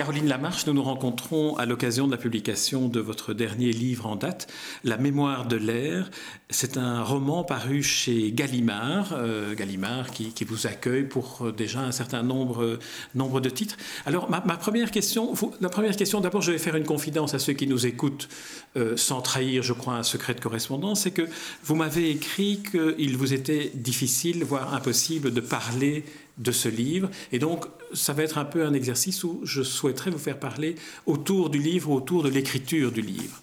[0.00, 4.16] Caroline Lamarche, nous nous rencontrons à l'occasion de la publication de votre dernier livre en
[4.16, 4.50] date,
[4.82, 6.10] La mémoire de l'air.
[6.48, 11.92] C'est un roman paru chez Gallimard, euh, Gallimard qui, vous accueille pour euh, déjà un
[11.92, 12.78] certain nombre,
[13.14, 13.76] nombre de titres.
[14.06, 17.52] Alors, ma, première question, la première question, d'abord, je vais faire une confidence à ceux
[17.52, 18.30] qui nous écoutent,
[18.78, 21.28] euh, sans trahir, je crois, un secret de correspondance, c'est que
[21.62, 26.04] vous m'avez écrit qu'il vous était difficile, voire impossible, de parler
[26.38, 27.10] de ce livre.
[27.32, 30.76] Et donc, ça va être un peu un exercice où je souhaiterais vous faire parler
[31.06, 33.40] autour du livre, autour de l'écriture du livre.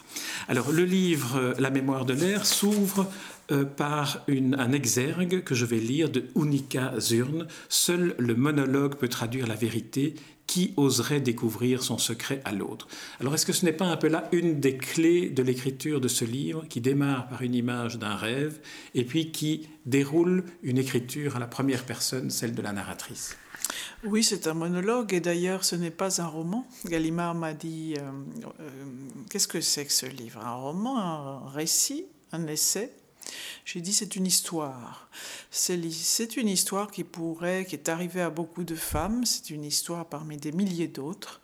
[0.48, 3.10] Alors, le livre euh, La mémoire de l'air s'ouvre
[3.52, 7.48] euh, par un exergue que je vais lire de Unica Zurn.
[7.70, 10.16] Seul le monologue peut traduire la vérité.
[10.48, 12.88] Qui oserait découvrir son secret à l'autre?
[13.20, 16.08] Alors est-ce que ce n'est pas un peu là une des clés de l'écriture de
[16.08, 18.62] ce livre qui démarre par une image d'un rêve
[18.96, 23.36] et puis qui déroule une écriture à la première personne, celle de la narratrice?
[24.04, 26.68] Oui, c'est un monologue et d'ailleurs ce n'est pas un roman.
[26.86, 28.12] Gallimard m'a dit euh,
[28.60, 28.70] euh,
[29.30, 30.40] qu'est-ce que c'est que ce livre?
[30.46, 32.94] Un roman, un récit, un essai?
[33.66, 35.10] J'ai dit c'est une histoire.
[35.52, 39.26] C'est une histoire qui pourrait, qui est arrivée à beaucoup de femmes.
[39.26, 41.42] C'est une histoire parmi des milliers d'autres.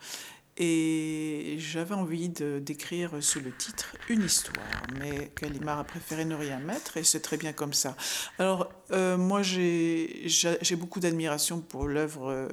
[0.58, 6.60] Et j'avais envie d'écrire sous le titre une histoire, mais Gallimard a préféré ne rien
[6.60, 7.96] mettre et c'est très bien comme ça.
[8.38, 12.48] Alors euh, moi j'ai beaucoup d'admiration pour l'œuvre euh,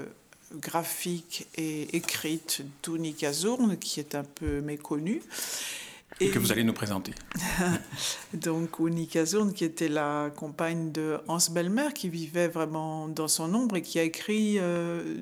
[0.54, 5.22] graphique et écrite d'Unica Zorn, qui est un peu méconnue.
[6.18, 7.14] Et, que vous allez nous présenter.
[8.34, 13.54] Donc, Unica Zorn, qui était la compagne de Hans Belmer, qui vivait vraiment dans son
[13.54, 15.16] ombre et qui a écrit, euh,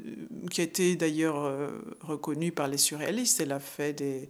[0.50, 1.68] qui a été d'ailleurs euh,
[2.00, 3.40] reconnu par les surréalistes.
[3.40, 4.28] Elle a fait des,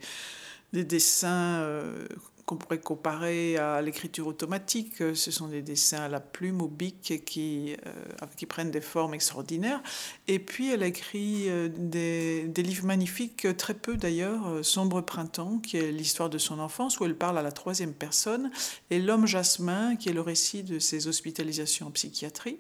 [0.73, 2.07] des dessins euh,
[2.49, 4.95] qu'on pourrait comparer à l'écriture automatique.
[5.15, 9.83] Ce sont des dessins à la plume, au bic, qui, euh, prennent des formes extraordinaires.
[10.29, 15.03] Et puis elle a écrit euh, des, des, livres magnifiques, très peu d'ailleurs, euh, Sombre
[15.03, 18.51] printemps, qui est l'histoire de son enfance, où elle parle à la troisième personne,
[18.89, 22.59] et L'homme jasmin, qui est le récit de ses hospitalisations en psychiatrie.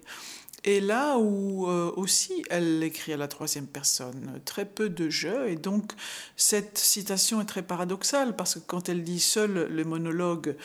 [0.64, 5.48] Et là où euh, aussi elle écrit à la troisième personne, très peu de jeux,
[5.48, 5.92] et donc
[6.36, 10.56] cette citation est très paradoxale parce que quand elle dit seul le monologue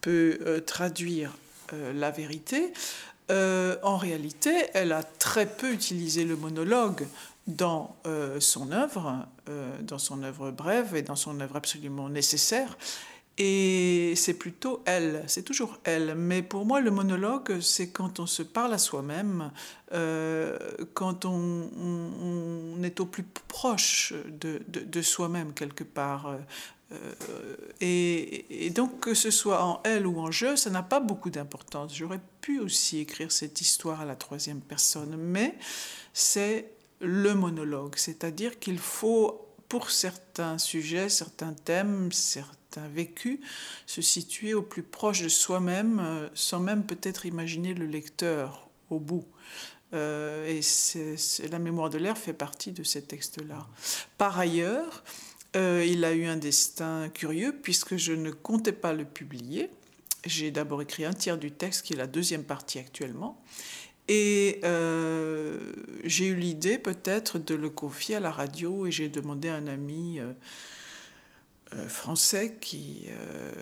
[0.00, 1.32] peut euh, traduire
[1.72, 2.72] euh, la vérité,
[3.30, 7.06] en réalité elle a très peu utilisé le monologue
[7.46, 7.96] dans
[8.38, 9.26] son œuvre,
[9.80, 12.76] dans son œuvre brève et dans son œuvre absolument nécessaire.
[13.36, 16.14] Et c'est plutôt elle, c'est toujours elle.
[16.14, 19.50] Mais pour moi, le monologue, c'est quand on se parle à soi-même,
[19.92, 20.56] euh,
[20.94, 26.36] quand on, est au plus proche de, soi-même quelque part.
[26.92, 31.30] Euh, et, donc, que ce soit en elle ou en je, ça n'a pas beaucoup
[31.30, 31.96] d'importance.
[31.96, 35.56] J'aurais pu aussi écrire cette histoire à la troisième personne, mais
[36.12, 43.40] c'est le monologue, c'est-à-dire qu'il faut, pour certains sujets, certains thèmes, certains un vécu,
[43.86, 48.98] se situer au plus proche de soi-même, euh, sans même peut-être imaginer le lecteur au
[48.98, 49.24] bout.
[49.92, 51.16] Euh, et c'est,
[51.50, 53.66] la mémoire de l'air fait partie de ces textes-là.
[54.18, 55.04] Par ailleurs,
[55.56, 59.70] euh, il a eu un destin curieux puisque je ne comptais pas le publier.
[60.26, 63.40] J'ai d'abord écrit un tiers du texte qui est la deuxième partie actuellement.
[64.08, 64.60] Et
[66.04, 69.66] j'ai eu l'idée peut-être de le confier à la radio et j'ai demandé à un
[69.66, 70.20] ami
[71.88, 73.52] français qui, euh,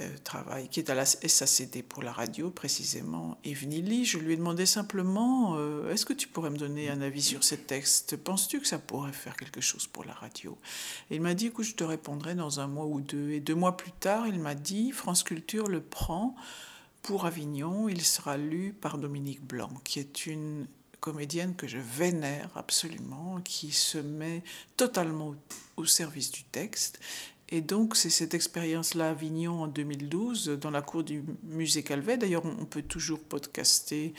[0.00, 4.04] euh, travaille, qui est à la SACD pour la radio précisément, Yves Nili.
[4.04, 5.56] Je lui ai demandé simplement
[5.88, 8.16] Est-ce que tu pourrais me donner un avis sur ces textes?
[8.16, 10.58] Penses-tu que ça pourrait faire quelque chose pour la radio?
[11.10, 13.30] Et il m'a dit Écoute, je te répondrai dans un mois ou deux.
[13.30, 16.34] Et deux mois plus tard, il m'a dit France Culture le prend
[17.02, 17.88] pour Avignon.
[17.88, 20.66] Il sera lu par Dominique Blanc, qui est une
[21.04, 24.42] comédienne que je vénère absolument, qui se met
[24.78, 25.34] totalement
[25.76, 26.98] au, service du texte.
[27.50, 32.16] Et donc, c'est cette expérience-là à Avignon en 2012, dans la cour du musée Calvet.
[32.16, 34.14] D'ailleurs, on peut toujours podcaster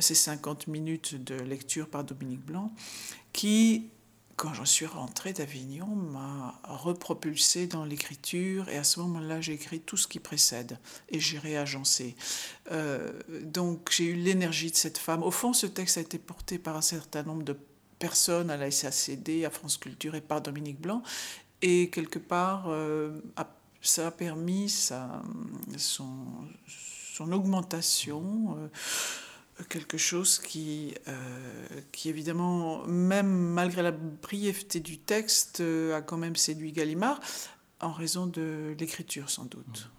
[0.00, 2.74] ces 50 minutes de lecture par Dominique Blanc,
[3.32, 3.90] qui
[4.36, 9.80] quand j'en suis rentrée d'Avignon, m'a repropulsé dans l'écriture et à ce moment-là, j'ai écrit
[9.80, 10.78] tout ce qui précède
[11.08, 12.16] et j'ai réagencé.
[12.72, 15.22] Euh, donc j'ai eu l'énergie de cette femme.
[15.22, 17.56] Au fond, ce texte a été porté par un certain nombre de
[17.98, 21.02] personnes à la SACD, à France Culture et par Dominique Blanc.
[21.62, 23.20] Et quelque part, euh,
[23.80, 25.22] ça a permis sa,
[25.76, 26.26] son,
[27.14, 28.56] son augmentation.
[28.58, 28.68] Euh,
[29.68, 36.16] quelque chose qui, euh, qui évidemment, même malgré la brièveté du texte, euh, a quand
[36.16, 37.20] même séduit Gallimard.
[37.80, 39.90] en raison de l'écriture sans doute.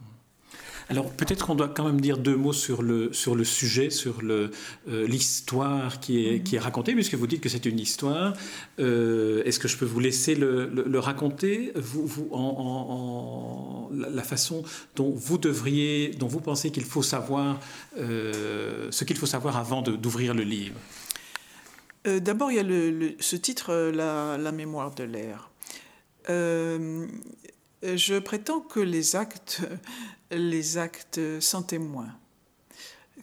[0.89, 4.19] Alors peut-être qu'on doit quand même dire deux mots sur le, sur le sujet, sur
[4.21, 4.49] euh,
[4.87, 8.33] l'histoire qui est, qui est racontée, puisque vous dites que c'est une histoire.
[8.79, 14.23] Euh, est-ce que je peux vous laisser le, le, raconter, vous, vous en, en, la
[14.23, 14.63] façon
[14.95, 17.59] dont vous devriez, dont vous pensez qu'il faut savoir,
[17.97, 20.75] euh, ce qu'il faut savoir avant d'ouvrir le livre?
[22.05, 25.49] D'abord, il y a le, ce titre, la, la, mémoire de l'air.
[26.27, 29.63] je prétends que les actes
[30.37, 32.07] les actes sans témoin.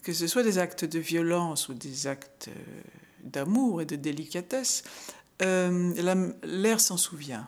[0.03, 2.81] Que ce soit des actes de violence ou des actes euh,
[3.23, 4.83] d'amour et de délicatesse,
[5.43, 7.47] euh, l'air s'en souvient.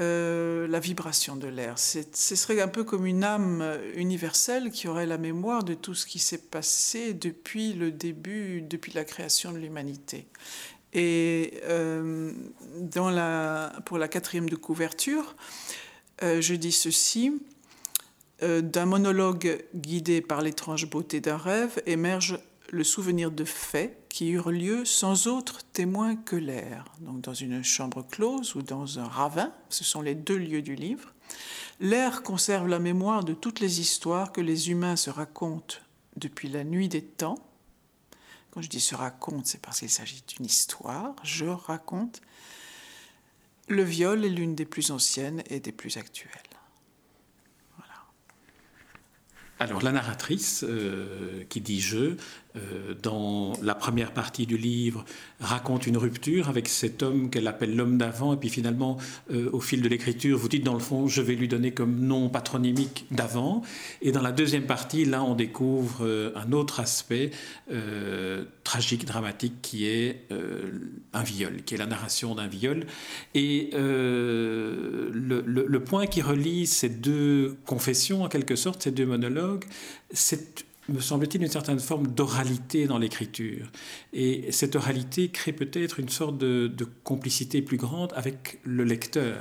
[0.00, 1.78] Euh, la vibration de l'air.
[1.78, 6.04] Ce serait un peu comme une âme universelle qui aurait la mémoire de tout ce
[6.04, 10.26] qui s'est passé depuis le début, depuis la création de l'humanité.
[10.92, 11.60] Et
[12.90, 15.36] pour la quatrième de couverture,
[16.20, 17.32] je dis ceci.
[18.44, 22.38] Euh, d'un monologue guidé par l'étrange beauté d'un rêve émerge
[22.70, 26.84] le souvenir de faits qui eurent lieu sans autre témoin que l'air.
[27.00, 30.74] Donc dans une chambre close ou dans un ravin, ce sont les deux lieux du
[30.74, 31.14] livre.
[31.80, 35.76] L'air conserve la mémoire de toutes les histoires que les humains se racontent
[36.16, 37.38] depuis la nuit des temps.
[38.50, 42.20] Quand je dis se raconte, c'est parce qu'il s'agit d'une histoire, je raconte.
[43.68, 46.53] Le viol est l'une des plus anciennes et des plus actuelles.
[49.60, 52.16] Alors la narratrice, euh, qui dit je,
[52.56, 55.04] euh, dans la première partie du livre,
[55.40, 58.96] raconte une rupture avec cet homme qu'elle appelle l'homme d'avant, et puis finalement,
[59.32, 61.98] euh, au fil de l'écriture, vous dites dans le fond, je vais lui donner comme
[61.98, 63.62] nom patronymique d'avant.
[64.02, 67.32] Et dans la deuxième partie, là, on découvre euh, un autre aspect
[68.62, 70.28] tragique, dramatique, qui est
[71.12, 72.86] un viol, qui est la narration d'un viol.
[73.34, 79.64] Et le, le, point qui relie ces deux confessions, en quelque sorte, ces deux monologues,
[80.12, 83.70] c'est me semble-t-il, une certaine forme d'oralité dans l'écriture.
[84.12, 86.70] Et cette oralité crée peut-être une sorte de,
[87.02, 89.38] complicité plus grande avec le lecteur.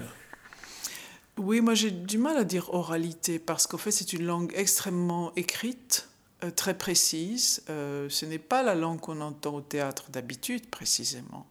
[1.38, 5.34] Oui, moi j'ai du mal à dire oralité parce qu'en fait c'est une langue extrêmement
[5.36, 6.08] écrite,
[6.44, 7.64] euh, très précise.
[7.70, 11.48] Euh, ce n'est pas la langue qu'on entend au théâtre d'habitude précisément.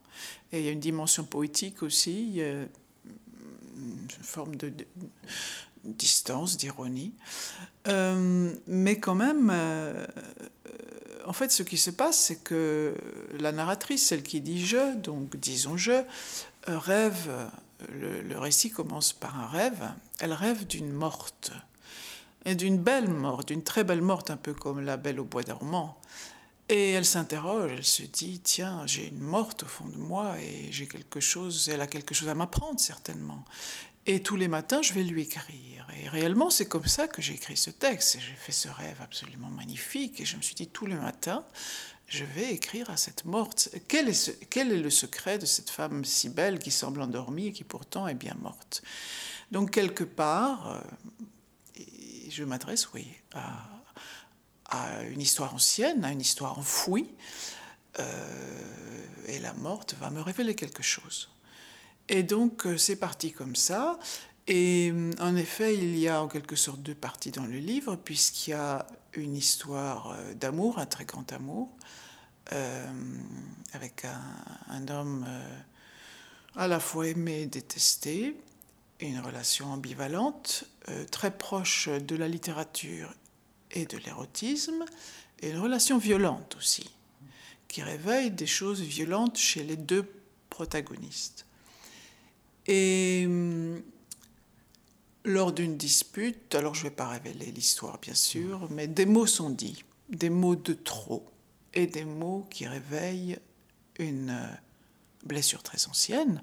[0.53, 4.71] Et il y a une dimension poétique aussi, il y a une forme de
[5.83, 7.13] distance, d'ironie.
[7.87, 10.05] Euh, mais quand même, euh,
[11.25, 12.95] en fait, ce qui se passe, c'est que
[13.39, 16.03] la narratrice, celle qui dit je, donc disons je,
[16.67, 17.29] rêve,
[17.91, 19.83] le, récit commence par un rêve,
[20.19, 21.51] elle rêve d'une morte,
[22.45, 25.43] et d'une belle morte, d'une très belle morte, un peu comme la belle au bois
[25.43, 25.97] dormant.
[26.69, 30.71] Et elle s'interroge, elle se dit, tiens, j'ai une morte au fond de moi et
[30.71, 33.43] j'ai quelque chose, elle a quelque chose à m'apprendre certainement.
[34.05, 35.87] Et tous les matins, je vais lui écrire.
[36.01, 38.17] Et réellement, c'est comme ça que j'ai écrit ce texte.
[38.19, 40.19] J'ai fait ce rêve absolument magnifique.
[40.19, 41.45] Et je me suis dit, tous les matins,
[42.07, 43.69] je vais écrire à cette morte.
[43.87, 48.07] Quel est, le secret de cette femme si belle qui semble endormie et qui pourtant
[48.07, 48.83] est bien morte?
[49.51, 50.81] Donc, quelque part,
[51.77, 51.83] euh,
[52.29, 53.69] je m'adresse, oui, à,
[54.65, 57.09] à, une histoire ancienne, à une histoire enfouie.
[57.99, 61.32] Euh, et la morte va me révéler quelque chose.
[62.09, 63.99] Et donc, euh, c'est parti comme ça.
[64.47, 67.95] Et euh, en effet, il y a en quelque sorte deux parties dans le livre,
[67.95, 71.69] puisqu'il y a une histoire euh, d'amour, un très grand amour,
[73.73, 75.25] avec un, homme
[76.55, 78.35] à la fois aimé et détesté,
[78.99, 80.65] une relation ambivalente,
[81.09, 83.11] très proche de la littérature
[83.71, 84.85] et de l'érotisme,
[85.41, 86.93] et une relation violente aussi,
[87.69, 90.05] qui réveille des choses violentes chez les deux
[90.49, 91.47] protagonistes.
[92.67, 93.27] Et
[95.25, 99.27] lors d'une dispute, alors je ne vais pas révéler l'histoire bien sûr, mais des mots
[99.27, 101.25] sont dits, des mots de trop,
[101.73, 103.39] et des mots qui réveillent
[103.97, 104.47] une euh,
[105.23, 106.41] blessure très ancienne,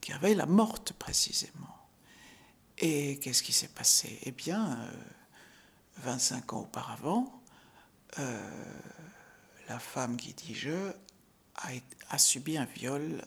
[0.00, 1.76] qui réveille la morte précisément.
[2.78, 4.18] Et qu'est-ce qui s'est passé?
[4.24, 4.78] Eh bien,
[5.98, 7.42] 25 euh, ans auparavant,
[8.18, 8.50] euh,
[9.68, 10.92] la femme qui dit je
[12.10, 13.22] a, subi un viol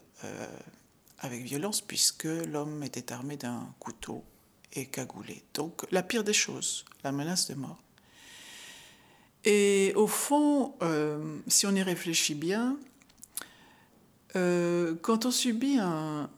[1.26, 4.24] avec violence puisque l'homme était armé d'un couteau
[4.74, 5.44] et cagoulé.
[5.54, 7.82] Donc la pire des choses, la menace de mort.
[9.44, 12.78] Et au fond, euh, si on y réfléchit bien,
[14.36, 16.30] euh, quand on subit un,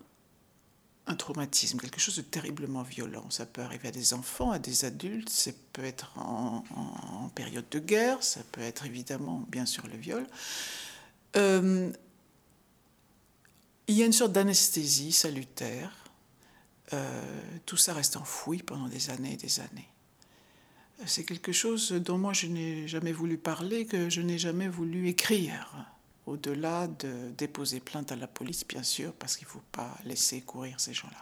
[1.17, 5.29] traumatisme, quelque chose de terriblement violent, ça peut arriver à des enfants, à des adultes,
[5.29, 9.95] ça peut être en, en, période de guerre, ça peut être évidemment, bien sûr, le
[9.95, 10.27] viol.
[11.37, 11.91] Euh,
[13.87, 16.07] il y a une sorte d'anesthésie salutaire
[17.65, 19.89] tout ça reste enfoui pendant des années et des années.
[21.05, 25.07] C'est quelque chose dont moi je n'ai jamais voulu parler, que je n'ai jamais voulu
[25.07, 25.85] écrire,
[26.25, 30.41] au-delà de déposer plainte à la police, bien sûr, parce qu'il ne faut pas laisser
[30.41, 31.19] courir ces gens-là.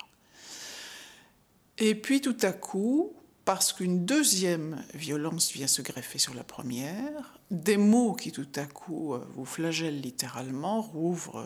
[1.78, 7.40] Et puis tout à coup, parce qu'une deuxième violence vient se greffer sur la première,
[7.52, 11.46] des mots qui tout à coup euh, vous flagellent littéralement rouvrent,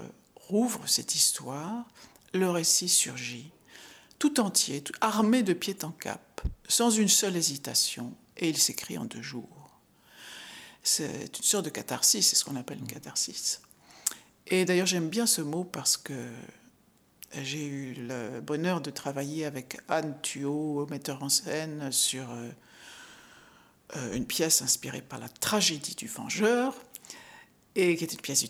[0.49, 1.85] rouvrent cette histoire,
[2.33, 3.51] le récit surgit,
[4.17, 9.05] tout entier, armé de pied en cap, sans une seule hésitation, et il s'écrit en
[9.05, 9.69] deux jours.
[10.83, 13.61] C'est une sorte de catharsis, c'est ce qu'on appelle une catharsis.
[14.47, 16.27] Et d'ailleurs j'aime bien ce mot parce que
[17.43, 22.49] j'ai eu le bonheur de travailler avec Anne Thuot, metteur en scène, sur euh,
[23.97, 26.73] euh, une pièce inspirée par la tragédie du Vengeur,
[27.79, 28.47] et qui est une pièce du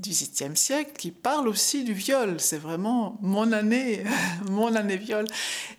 [0.00, 2.40] XVIIe siècle, qui parle aussi du viol.
[2.40, 4.04] C'est vraiment mon année,
[4.50, 5.26] mon année viol.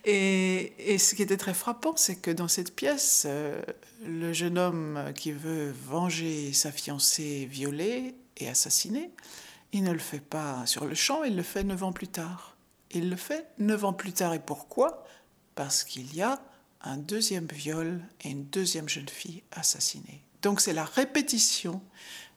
[0.06, 3.62] Et, ce qui était très frappant, c'est que dans cette pièce, euh,
[4.06, 9.12] le jeune homme qui veut venger sa fiancée violée et assassinée,
[9.72, 12.56] il ne le fait pas sur le champ, il le fait neuf ans plus tard.
[12.92, 14.34] Il le fait neuf ans plus tard.
[14.34, 15.06] Et pourquoi?
[15.56, 16.42] Parce qu'il y a
[16.82, 20.24] un deuxième viol et une deuxième jeune fille assassinée.
[20.42, 21.82] Donc c'est la répétition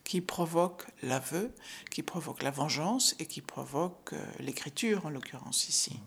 [0.05, 1.55] qui provoque l'aveu,
[1.91, 6.01] qui provoque la vengeance et qui provoque euh, l'écriture en l'occurrence ici.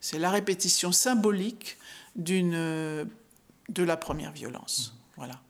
[0.00, 1.78] C'est la répétition symbolique
[2.16, 3.08] d'une
[3.68, 4.94] de la première violence.
[5.16, 5.40] Voilà.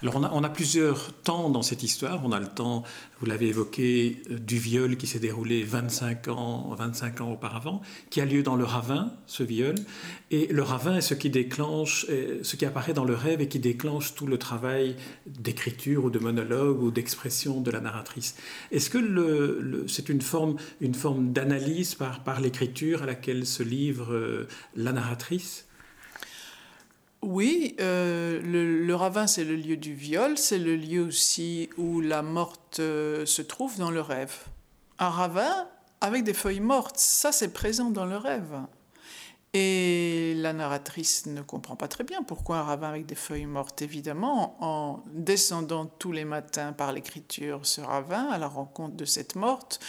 [0.00, 2.20] Alors on a, plusieurs temps dans cette histoire.
[2.24, 2.84] On a le temps,
[3.18, 8.20] vous l'avez évoqué, euh, du viol qui s'est déroulé 25 ans, 25 ans auparavant, qui
[8.20, 9.74] a lieu dans le ravin, ce viol.
[10.30, 13.58] Et le ravin est ce qui déclenche, ce qui apparaît dans le rêve et qui
[13.58, 14.94] déclenche tout le travail
[15.26, 18.36] d'écriture ou de monologue ou d'expression de la narratrice.
[18.70, 24.12] Est-ce que c'est une forme, une forme d'analyse par, par l'écriture à laquelle se livre
[24.12, 25.67] euh, la narratrice?
[27.22, 32.22] Oui, euh, le, ravin, c'est le lieu du viol, c'est le lieu aussi où la
[32.22, 34.36] morte euh, se trouve dans le rêve.
[34.98, 35.68] Un ravin
[36.00, 38.60] avec des feuilles mortes, ça c'est présent dans le rêve.
[39.54, 43.82] Et la narratrice ne comprend pas très bien pourquoi un ravin avec des feuilles mortes.
[43.82, 49.34] Évidemment, en descendant tous les matins par l'écriture ce ravin à la rencontre de cette
[49.34, 49.80] morte,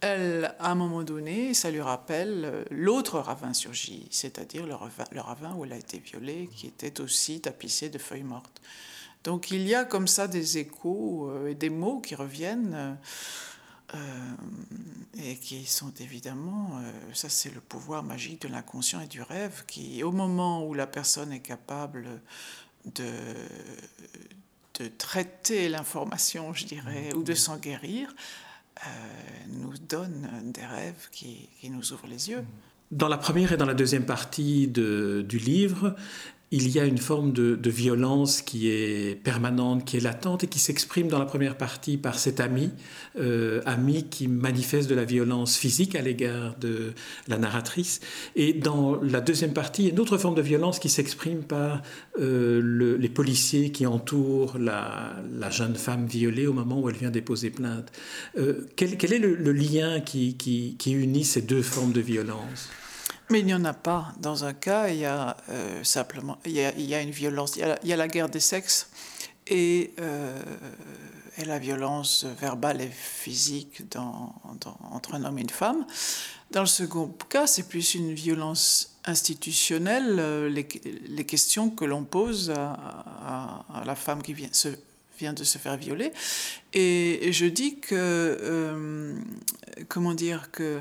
[0.00, 5.54] elle, à un moment donné, ça lui rappelle euh, l'autre ravin surgit, c'est-à-dire le ravin,
[5.56, 8.60] où elle a été violée, qui était aussi tapissé de feuilles mortes.
[9.24, 12.96] Donc il y a comme ça des échos euh, et des mots qui reviennent
[13.94, 14.34] euh,
[15.16, 16.80] et qui sont évidemment,
[17.14, 20.86] ça c'est le pouvoir magique de l'inconscient et du rêve, qui au moment où la
[20.86, 22.06] personne est capable
[22.84, 23.10] de,
[24.74, 28.14] de traiter l'information, je dirais, ou de s'en guérir,
[28.86, 28.90] euh,
[29.48, 32.44] nous donne des rêves qui, qui, nous ouvrent les yeux.
[32.90, 35.94] Dans la première et dans la deuxième partie de, du livre,
[36.50, 40.58] il y a une forme de, violence qui est permanente, qui est latente et qui
[40.58, 42.70] s'exprime dans la première partie par cet ami,
[43.18, 46.94] euh, ami qui manifeste de la violence physique à l'égard de
[47.28, 48.00] la narratrice.
[48.34, 51.82] Et dans la deuxième partie, une autre forme de violence qui s'exprime par
[52.18, 55.12] euh, les policiers qui entourent la,
[55.50, 57.92] jeune femme violée au moment où elle vient déposer plainte.
[58.38, 62.70] Euh, quel, est le, lien qui unit ces deux formes de violence?
[63.30, 64.12] Mais il n'y en a pas.
[64.18, 67.56] Dans un cas, il y a euh, simplement il y a, une violence.
[67.56, 68.90] Il y a, la guerre des sexes
[69.46, 70.40] et, euh,
[71.36, 75.86] et, la violence verbale et physique entre un homme et une femme.
[76.50, 82.50] Dans le second cas, c'est plus une violence institutionnelle, euh, les, questions que l'on pose
[82.50, 84.68] à, la femme qui vient, se,
[85.18, 86.12] vient de se faire violer.
[86.72, 89.14] Et, je dis que,
[89.88, 90.80] comment dire, que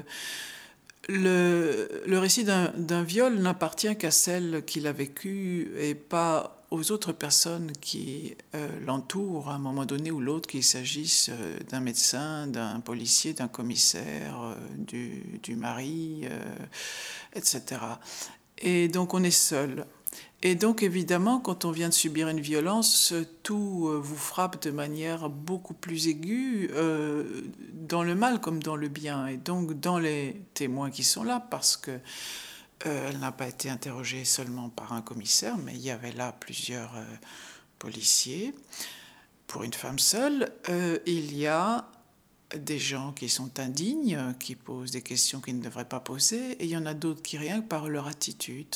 [1.08, 7.72] le, récit d'un viol n'appartient qu'à celle qui l'a vécu et pas aux autres personnes
[7.80, 12.82] qui euh, l'entourent à un moment donné ou l'autre, qu'il s'agisse euh, d'un médecin, d'un
[12.82, 16.26] policier, d'un commissaire, euh, du, mari,
[17.34, 17.62] etc.
[18.58, 19.86] Et donc on est seul.
[20.44, 24.70] Et donc évidemment, quand on vient de subir une violence, tout euh, vous frappe de
[24.70, 27.42] manière beaucoup plus aiguë, euh,
[27.74, 29.26] dans le mal comme dans le bien.
[29.26, 32.00] Et donc dans les témoins qui sont là, parce que
[32.86, 36.32] euh, elle n'a pas été interrogée seulement par un commissaire, mais il y avait là
[36.40, 36.94] plusieurs
[37.80, 38.54] policiers.
[39.48, 40.52] Pour une femme seule,
[41.08, 41.90] il y a
[42.56, 46.66] des gens qui sont indignes, qui posent des questions qu'ils ne devraient pas poser, et
[46.66, 48.76] il y en a d'autres qui, rien que par leur attitude,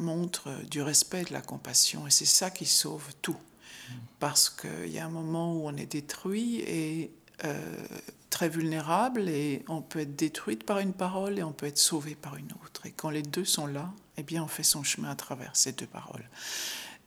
[0.00, 3.36] montre du respect, de la compassion, et c'est ça qui sauve tout.
[4.18, 7.12] Parce qu'il y a un moment où on est détruit et
[8.28, 12.14] très vulnérable et on peut être détruite par une parole et on peut être sauvé
[12.14, 12.86] par une autre.
[12.86, 15.72] Et quand les deux sont là, eh bien, on fait son chemin à travers ces
[15.72, 16.28] deux paroles.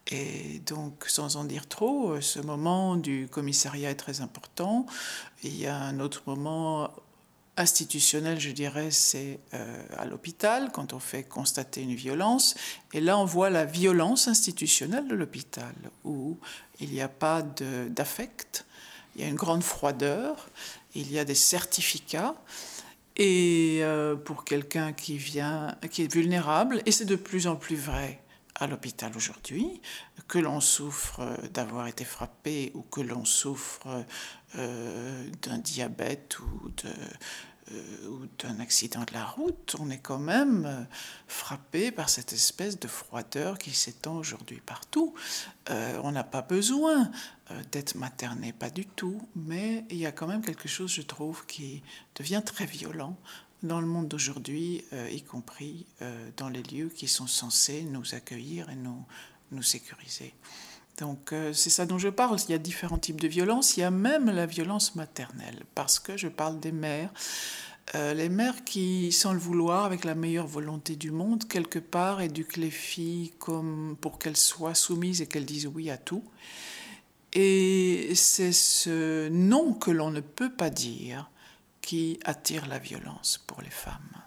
[0.07, 4.85] Et donc, sans en dire trop, ce moment du commissariat est très important.
[5.43, 6.91] Il y a un autre moment
[7.57, 12.55] institutionnel, je dirais, c'est euh, à l'hôpital, quand on fait constater une violence.
[12.93, 16.38] Et là, on voit la violence institutionnelle de l'hôpital, où
[16.79, 18.65] il n'y a pas d'affect,
[19.15, 20.50] il y a une grande froideur,
[20.95, 22.36] il y a des certificats.
[23.15, 27.75] Et euh, pour quelqu'un qui vient, qui est vulnérable, et c'est de plus en plus
[27.75, 28.19] vrai
[28.55, 29.81] à l'hôpital aujourd'hui,
[30.27, 31.22] que l'on souffre
[31.53, 34.05] d'avoir été frappé ou que l'on souffre
[34.55, 36.38] d'un diabète
[37.72, 40.83] euh, ou d'un accident de la route, on est quand même euh,
[41.27, 45.13] frappé par cette espèce de froideur qui s'étend aujourd'hui partout.
[45.69, 47.10] Euh, on n'a pas besoin
[47.72, 51.45] d'être materné, pas du tout, mais il y a quand même quelque chose, je trouve,
[51.45, 51.83] qui
[52.15, 53.15] devient très violent
[53.62, 55.86] dans le monde d'aujourd'hui, y compris
[56.38, 60.33] dans les lieux qui sont censés nous accueillir et nous sécuriser.
[61.00, 62.38] Donc c'est ça dont je parle.
[62.47, 63.77] Il y a différents types de violences.
[63.77, 67.09] Il y a même la violence maternelle, parce que je parle des mères.
[67.95, 72.21] Euh, les mères qui, sans le vouloir, avec la meilleure volonté du monde, quelque part
[72.21, 76.23] éduquent les filles comme pour qu'elles soient soumises et qu'elles disent oui à tout.
[77.33, 81.29] Et c'est ce non que l'on ne peut pas dire
[81.81, 84.23] qui attire la violence pour les femmes.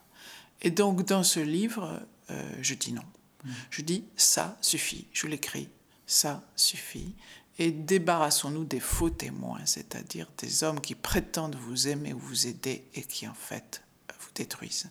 [0.61, 3.04] Et donc dans ce livre, euh, je dis non.
[3.44, 3.50] Mmh.
[3.70, 5.06] Je dis ça suffit.
[5.12, 5.68] Je l'écris
[6.06, 7.14] ça suffit.
[7.58, 12.84] Et débarrassons-nous des faux témoins, c'est-à-dire des hommes qui prétendent vous aimer ou vous aider
[12.94, 13.82] et qui en fait
[14.20, 14.90] vous détruisent.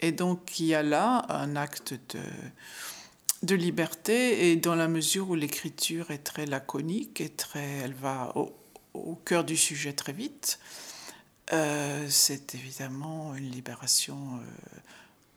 [0.00, 2.20] Et donc il y a là un acte de,
[3.42, 8.32] de liberté et dans la mesure où l'écriture est très laconique et très, elle va
[8.34, 10.58] au, cœur du sujet très vite,
[11.52, 14.78] euh, c'est évidemment une libération euh,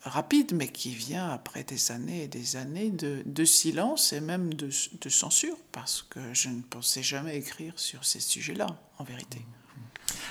[0.04, 4.70] rapide, mais qui vient après des années et des années de, silence et même de,
[5.10, 8.68] censure, parce que je ne pensais jamais écrire sur ces sujets-là,
[9.00, 9.40] en vérité.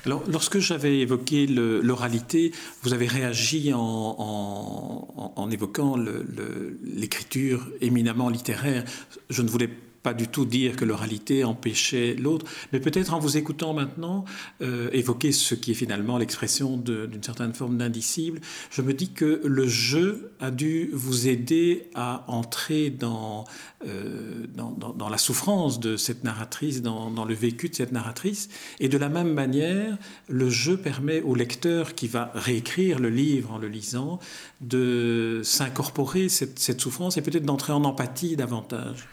[0.04, 8.84] Alors, lorsque j'avais évoqué l'oralité, vous avez réagi en, en évoquant l'écriture éminemment littéraire.
[9.30, 13.36] Je ne voulais pas du tout dire que l'oralité empêchait l'autre, mais peut-être en vous
[13.36, 14.24] écoutant maintenant
[14.60, 19.40] euh, évoquer ce qui est finalement l'expression d'une certaine forme d'indicible, je me dis que
[19.44, 23.44] le jeu a dû vous aider à entrer dans,
[23.86, 28.48] euh, dans, dans, la souffrance de cette narratrice, dans, dans, le vécu de cette narratrice,
[28.80, 29.96] et de la même manière,
[30.28, 34.18] le jeu permet au lecteur qui va réécrire le livre en le lisant
[34.60, 39.06] de s'incorporer cette, cette souffrance et peut-être d'entrer en empathie davantage.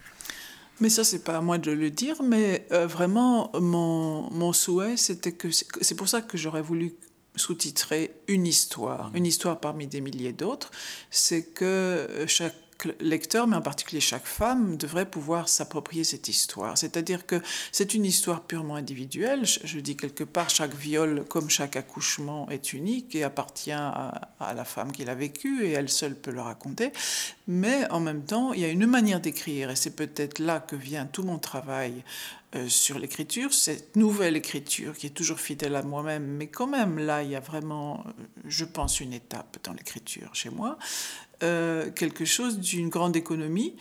[0.79, 4.97] Mais ça, c'est pas à moi de le dire, mais euh, vraiment, mon, mon souhait,
[4.97, 5.49] c'était que.
[5.51, 6.95] C'est pour ça que j'aurais voulu
[7.35, 10.71] sous-titrer une histoire, une histoire parmi des milliers d'autres.
[11.11, 12.55] C'est que chaque
[12.99, 16.77] lecteur, mais en particulier chaque femme, devrait pouvoir s'approprier cette histoire.
[16.77, 19.45] C'est-à-dire que c'est une histoire purement individuelle.
[19.45, 24.65] Je, dis quelque part, chaque viol, comme chaque accouchement, est unique et appartient à, la
[24.65, 26.91] femme qui l'a vécu et elle seule peut le raconter.
[27.47, 30.75] Mais en même temps, il y a une manière d'écrire et c'est peut-être là que
[30.75, 32.03] vient tout mon travail
[32.55, 36.97] euh, sur l'écriture, cette nouvelle écriture qui est toujours fidèle à moi-même, mais quand même
[36.97, 40.79] là, il y a vraiment, euh, je pense, une étape dans l'écriture chez moi,
[41.41, 43.75] euh, quelque chose d'une grande économie,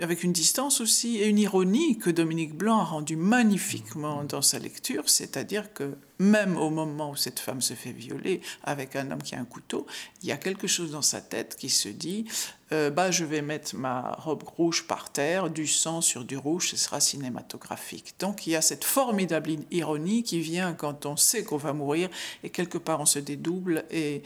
[0.00, 4.58] avec une distance aussi et une ironie que Dominique Blanc a rendue magnifiquement dans sa
[4.58, 9.22] lecture, c'est-à-dire que même au moment où cette femme se fait violer avec un homme
[9.22, 9.86] qui a un couteau,
[10.22, 12.26] il y a quelque chose dans sa tête qui se dit
[12.72, 16.70] euh, bah, je vais mettre ma robe rouge par terre, du sang sur du rouge,
[16.70, 18.14] ce sera cinématographique.
[18.18, 22.08] Donc il y a cette formidable ironie qui vient quand on sait qu'on va mourir
[22.42, 24.22] et quelque part on se dédouble et,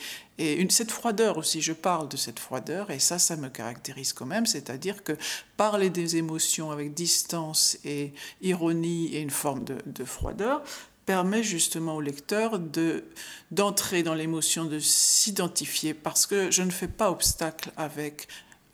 [0.70, 4.46] cette froideur aussi, je parle de cette froideur et ça, ça me caractérise quand même,
[4.46, 5.16] c'est-à-dire que
[5.56, 10.62] parler des émotions avec distance et ironie et une forme de froideur,
[11.08, 13.04] permet justement au lecteur de,
[13.50, 18.28] d'entrer dans l'émotion, de s'identifier, parce que je ne fais pas obstacle avec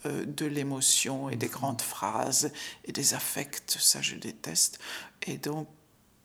[0.05, 2.51] euh, de l'émotion et des grandes phrases
[2.87, 4.81] et des affects, ça je déteste.
[5.29, 5.69] Et donc,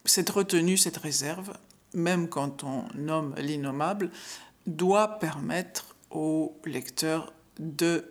[0.03, 1.53] cette retenue, cette réserve,
[1.93, 4.09] même quand on nomme l'innommable,
[4.65, 8.03] doit permettre au lecteur de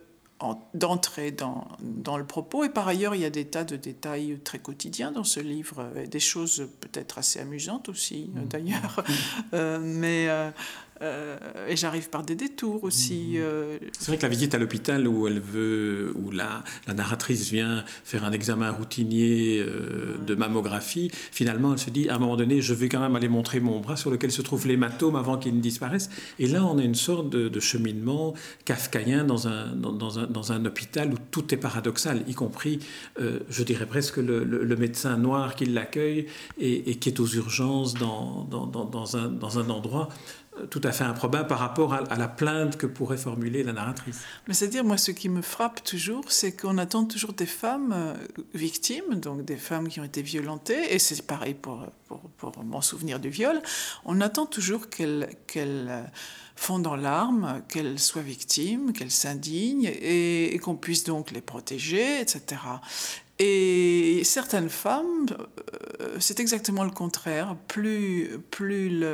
[0.72, 2.64] d'entrer dans, dans, le propos.
[2.64, 5.90] Et par ailleurs, il y a des tas de détails très quotidiens dans ce livre,
[5.96, 8.44] et des choses peut-être assez amusantes aussi, mmh.
[8.44, 9.04] d'ailleurs.
[9.06, 9.12] Mmh.
[9.54, 10.50] Euh, mais euh,
[11.68, 13.38] et j'arrive par des détours aussi.
[13.38, 13.88] Mhm.
[13.98, 17.84] C'est vrai que la visite à l'hôpital où elle veut, où la, la narratrice vient
[18.04, 19.64] faire un examen routinier
[20.26, 23.28] de mammographie, finalement elle se dit à un moment donné, je vais quand même aller
[23.28, 26.10] montrer mon bras sur lequel se trouve l'hématome avant qu'il ne disparaisse.
[26.38, 28.34] Et là, on a une sorte de, cheminement
[28.64, 32.78] kafkaïen dans un, dans, un, dans, un, hôpital où tout est paradoxal, y compris,
[33.20, 36.26] euh, je dirais presque, le, médecin noir qui l'accueille
[36.60, 40.08] et, qui est aux urgences dans, dans un, dans un endroit
[40.70, 44.20] tout à fait improbable par rapport à, la plainte que pourrait formuler la narratrice.
[44.46, 48.14] Mais c'est-à-dire, moi, ce qui me frappe toujours, c'est qu'on attend toujours des femmes euh,
[48.54, 51.86] victimes, donc des femmes qui ont été violentées, et c'est pareil pour,
[52.38, 53.60] pour, mon souvenir du viol,
[54.04, 56.02] on attend toujours qu'elles euh,
[56.56, 62.56] fondent en larmes, qu'elles soient victimes, qu'elles s'indignent, et qu'on puisse donc les protéger, etc.
[63.40, 65.26] Et certaines femmes,
[66.00, 67.56] euh, c'est exactement le contraire.
[67.68, 69.04] Plus, plus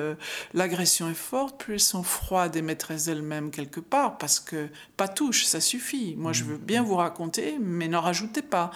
[0.55, 5.09] l'agression est forte, plus elles sont froides et maîtresses d'elles-mêmes quelque part, parce que pas
[5.09, 6.15] touche, ça suffit.
[6.17, 8.71] Moi, je veux bien vous raconter, mais n'en rajoutez pas.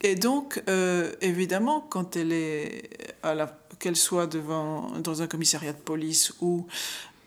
[0.00, 2.90] Et donc, euh, évidemment, quand elle est,
[3.78, 6.66] qu'elle soit devant, dans un commissariat de police ou,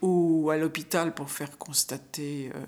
[0.02, 2.52] ou à l'hôpital pour faire constater...
[2.54, 2.60] Euh,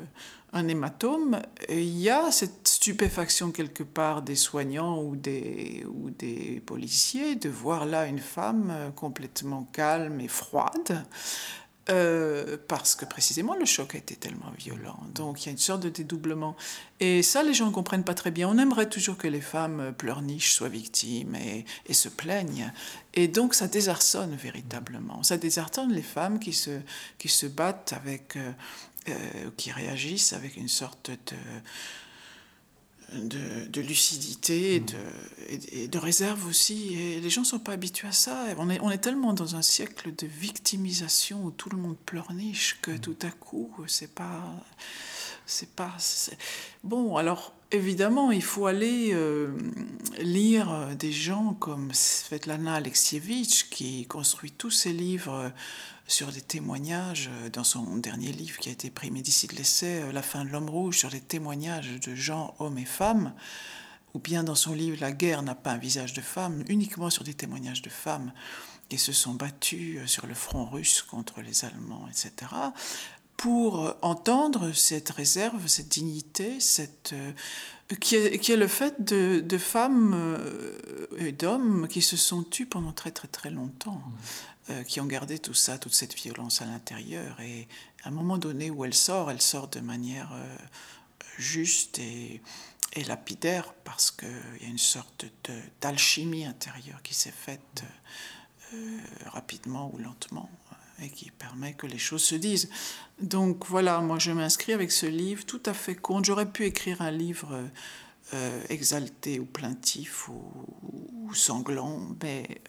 [0.54, 6.62] un hématome, il y a cette stupéfaction quelque part des soignants ou des, ou des
[6.66, 11.04] policiers de voir là une femme euh, complètement calme et froide.
[11.90, 14.98] Euh, parce que précisément le choc a été tellement violent.
[15.14, 16.56] Donc il y a une sorte de dédoublement.
[17.02, 18.48] Et ça, les gens ne comprennent pas très bien.
[18.48, 22.72] On aimerait toujours que les femmes pleurnichent, soient victimes et, et se plaignent.
[23.16, 25.24] Et donc ça désarçonne véritablement.
[25.24, 26.80] Ça désarçonne les femmes qui se,
[27.18, 28.52] qui se battent avec, euh,
[29.10, 31.12] euh, qui réagissent avec une sorte
[33.12, 34.86] de, de, lucidité mmh.
[35.72, 36.96] et de, réserve aussi.
[36.96, 38.46] Et les gens ne sont pas habitués à ça.
[38.58, 42.78] On est, on est tellement dans un siècle de victimisation où tout le monde pleurniche
[42.82, 43.00] que mmh.
[43.00, 44.42] tout à coup, c'est pas.
[45.46, 45.98] C'est pas.
[46.84, 49.52] Bon, alors évidemment, il faut aller euh,
[50.20, 55.52] lire des gens comme Svetlana Alexievitch qui construit tous ses livres
[56.08, 60.02] sur des témoignages, euh, dans son dernier livre qui a été pris Médicis de l'essai,
[60.02, 63.34] euh, La fin de l'homme rouge, sur les témoignages de gens, hommes et femmes,
[64.14, 67.24] ou bien dans son livre La guerre n'a pas un visage de femme, uniquement sur
[67.24, 68.34] des témoignages de femmes
[68.90, 72.52] qui se sont battues euh, sur le front russe contre les Allemands, etc.,
[73.38, 77.14] pour entendre cette réserve, cette dignité, cette,
[78.00, 80.38] qui, est, qui est le fait de, de femmes
[81.18, 84.02] et d'hommes qui se sont tus pendant très très très longtemps.
[84.70, 87.38] Euh, qui ont gardé tout ça, toute cette violence à l'intérieur.
[87.42, 87.68] Et
[88.06, 90.56] à un moment donné où elle sort, elle sort de manière euh,
[91.38, 92.42] juste et,
[92.94, 94.30] et, lapidaire parce qu'il
[94.62, 95.26] y a une sorte
[95.82, 97.84] d'alchimie intérieure qui s'est faite
[98.74, 100.50] euh, rapidement ou lentement
[101.02, 102.70] et qui permet que les choses se disent.
[103.22, 106.26] Donc voilà, moi je m'inscris avec ce livre tout à fait compte.
[106.26, 107.70] J'aurais pu écrire un livre
[108.70, 110.42] exalté ou plaintif ou,
[111.24, 112.62] ou sanglant, mais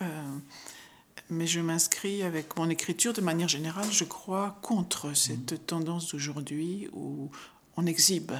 [1.31, 5.59] mais je m'inscris avec mon écriture de manière générale, je crois, contre cette mm.
[5.59, 7.31] tendance d'aujourd'hui où
[7.77, 8.33] on exhibe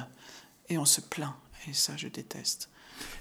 [0.69, 1.33] et on se plaint.
[1.67, 2.69] Et ça, je déteste.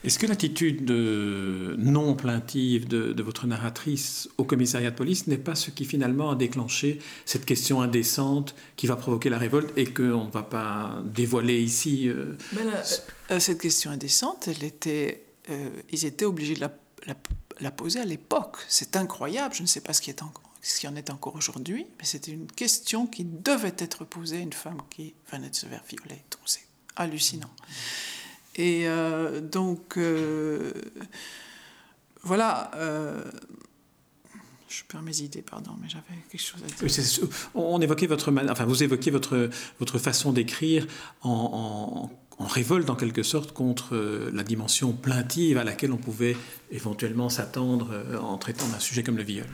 [0.04, 5.70] Est-ce que l'attitude non plaintive de, votre narratrice au commissariat de police n'est pas ce
[5.70, 10.30] qui finalement a déclenché cette question indécente qui va provoquer la révolte et qu'on ne
[10.30, 12.70] va pas dévoiler ici euh, ben
[13.30, 17.14] euh, Cette question indécente, elle était, euh, ils étaient obligés de la, la
[17.60, 18.56] la poser à l'époque.
[18.68, 20.32] C'est incroyable, je ne sais pas ce qui, est en,
[20.62, 24.40] ce qui en est encore aujourd'hui, mais c'était une question qui devait être posée à
[24.40, 26.22] une femme qui venait de se faire violer.
[26.30, 27.50] Donc c'est hallucinant.
[28.56, 30.72] Et euh, donc, euh,
[32.22, 32.70] voilà.
[32.76, 33.22] Euh,
[34.68, 37.28] je perds mes idées, pardon, mais j'avais quelque chose à dire.
[37.54, 40.86] on évoquait votre, enfin, vous évoquiez votre, votre façon d'écrire
[41.22, 43.96] en, en, révolte en quelque sorte contre
[44.32, 46.36] la dimension plaintive à laquelle on pouvait
[46.72, 49.46] éventuellement s'attendre en traitant d'un sujet comme le viol.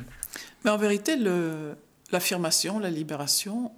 [0.64, 1.16] Mais en vérité,
[2.12, 3.72] l'affirmation, la libération,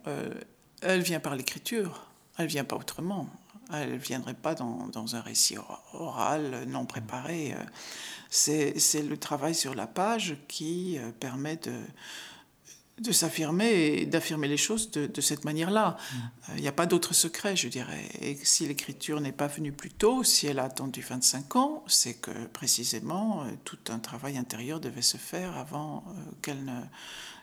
[0.80, 2.06] elle vient par l'écriture,
[2.38, 3.28] elle vient pas autrement.
[3.72, 5.56] Elle ne viendrait pas dans, dans, un récit
[5.94, 7.54] oral non préparé.
[8.30, 11.72] C'est le travail sur la page qui permet de,
[13.02, 15.96] de s'affirmer et d'affirmer les choses de, cette manière-là.
[15.96, 16.16] Mm.
[16.16, 18.08] Euh, il n'y a pas d'autre secret, je dirais.
[18.20, 22.14] Et si l'écriture n'est pas venue plus tôt, si elle a attendu 25 ans, c'est
[22.14, 26.80] que précisément euh, tout un travail intérieur devait se faire avant euh, qu'elle ne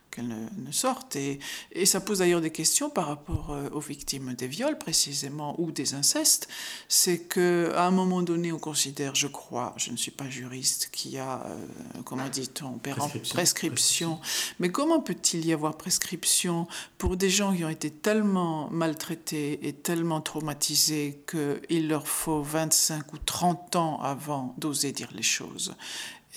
[0.09, 1.15] qu'elle ne, sorte.
[1.15, 1.39] Et,
[1.71, 5.71] et, ça pose d'ailleurs des questions par rapport euh, aux victimes des viols, précisément, ou
[5.71, 6.47] des incestes.
[6.87, 11.11] C'est qu'à un moment donné, on considère, je crois, je ne suis pas juriste, qu'il
[11.11, 13.33] y a, euh, comment dit-on, prescription.
[13.33, 14.19] prescription.
[14.59, 16.67] Mais comment peut-il y avoir prescription
[16.97, 23.13] pour des gens qui ont été tellement maltraités et tellement traumatisés qu'il leur faut 25
[23.13, 25.75] ou 30 ans avant d'oser dire les choses?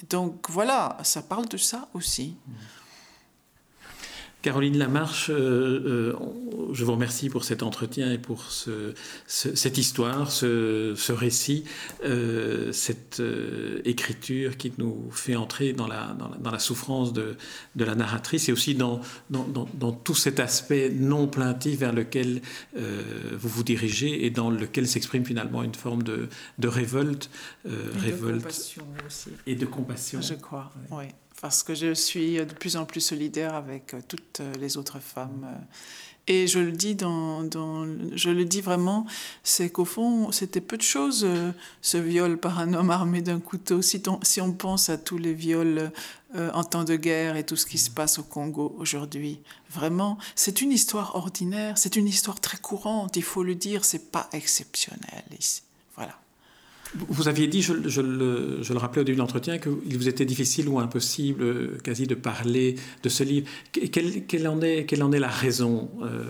[0.08, 2.36] Donc voilà, ça parle de ça aussi.
[2.46, 2.52] Mmh.
[4.42, 11.12] Caroline Lamarche, euh, euh, je vous remercie pour cet entretien et pour cette histoire, ce,
[11.12, 11.64] récit,
[12.04, 13.22] euh, cette
[13.84, 17.36] écriture qui nous fait entrer dans la, dans la, souffrance de,
[17.76, 19.00] la narratrice et aussi dans,
[19.30, 22.42] dans, tout cet aspect non plaintif vers lequel
[22.74, 26.28] vous vous dirigez et dans lequel s'exprime finalement une forme de,
[26.62, 27.30] révolte,
[27.64, 29.30] et révolte de compassion aussi.
[29.46, 30.20] et de compassion.
[30.20, 31.04] Je crois, oui
[31.42, 35.00] parce que je suis de plus en plus solidaire avec euh, toutes euh, les autres
[35.00, 35.44] femmes.
[35.44, 35.64] Euh.
[36.28, 39.06] Et je le dis vraiment,
[39.42, 41.26] c'est qu'au fond, c'était peu de choses
[41.80, 43.82] ce viol par un homme armé d'un couteau.
[43.82, 44.00] Si,
[44.40, 45.90] on pense à tous les viols
[46.36, 50.60] en temps de guerre et tout ce qui se passe au Congo aujourd'hui, vraiment, c'est
[50.60, 53.16] une histoire ordinaire, c'est une histoire très courante.
[53.16, 55.62] Il faut le dire, c'est pas exceptionnel ici.
[56.94, 60.78] Vous aviez dit, je, le, rappelais au début de l'entretien, qu'il vous était difficile ou
[60.78, 63.48] impossible euh, quasi de parler de ce livre.
[63.72, 66.22] Quelle, en, est, quelle en est la raison euh?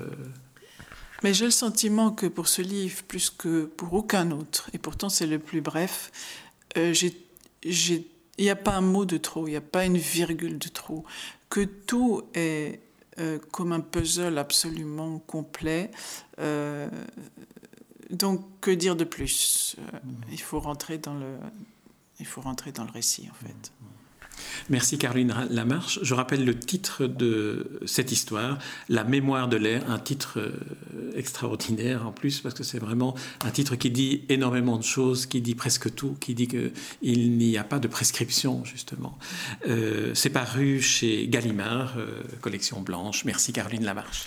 [1.24, 5.08] Mais j'ai le sentiment que pour ce livre, plus que pour aucun autre, et pourtant
[5.08, 6.10] c'est le plus bref,
[6.76, 6.92] euh,
[7.64, 8.04] il
[8.38, 11.04] n'y a pas un mot de trop, il n'y a pas une virgule de trop,
[11.48, 12.80] que tout est
[13.50, 15.90] comme un puzzle absolument complet
[18.12, 19.98] donc, que dire de plus euh,
[20.30, 21.36] Il faut rentrer dans le,
[22.20, 23.72] il faut rentrer dans le récit, en fait.
[24.70, 25.98] Merci Caroline Lamarche.
[26.02, 32.06] Je rappelle le titre de cette histoire, La mémoire de l'air, un titre euh, extraordinaire
[32.06, 35.54] en plus, parce que c'est vraiment un titre qui dit énormément de choses, qui dit
[35.54, 39.16] presque tout, qui dit qu'il n'y a pas de prescription, justement.
[39.68, 41.94] Euh, c'est paru chez Gallimard,
[42.40, 43.24] collection blanche.
[43.24, 44.26] Merci Caroline Lamarche.